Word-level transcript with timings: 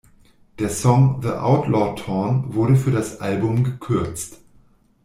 Der 0.57 0.69
Song 0.71 1.21
"The 1.21 1.29
Outlaw 1.33 1.93
Torn" 1.93 2.55
wurde 2.55 2.75
für 2.75 2.89
das 2.89 3.19
Album 3.21 3.63
gekürzt. 3.63 4.39